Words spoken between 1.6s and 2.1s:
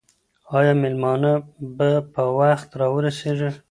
به